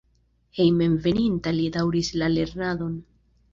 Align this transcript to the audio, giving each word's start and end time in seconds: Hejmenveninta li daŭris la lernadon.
Hejmenveninta 0.59 1.53
li 1.59 1.69
daŭris 1.77 2.11
la 2.23 2.33
lernadon. 2.39 2.99